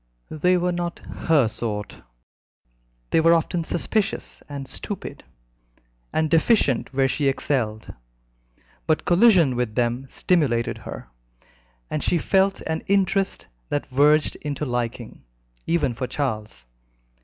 They 0.31 0.57
were 0.57 0.71
not 0.71 0.97
"her 1.05 1.47
sort," 1.47 2.01
they 3.11 3.21
were 3.21 3.35
often 3.35 3.63
suspicious 3.63 4.41
and 4.49 4.67
stupid, 4.67 5.23
and 6.11 6.27
deficient 6.27 6.91
where 6.91 7.07
she 7.07 7.27
excelled; 7.27 7.93
but 8.87 9.05
collision 9.05 9.55
with 9.55 9.75
them 9.75 10.07
stimulated 10.09 10.79
her, 10.79 11.11
and 11.87 12.01
she 12.03 12.17
felt 12.17 12.61
an 12.61 12.81
interest 12.87 13.45
that 13.69 13.85
verged 13.91 14.37
into 14.37 14.65
liking, 14.65 15.23
even 15.67 15.93
for 15.93 16.07
Charles. 16.07 16.65